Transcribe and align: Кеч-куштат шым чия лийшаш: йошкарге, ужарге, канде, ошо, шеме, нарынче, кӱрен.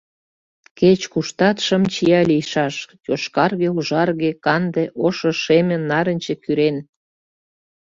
Кеч-куштат 0.79 1.57
шым 1.65 1.83
чия 1.93 2.21
лийшаш: 2.29 2.75
йошкарге, 3.07 3.67
ужарге, 3.77 4.31
канде, 4.45 4.83
ошо, 5.05 5.29
шеме, 5.43 5.77
нарынче, 5.89 6.33
кӱрен. 6.43 6.77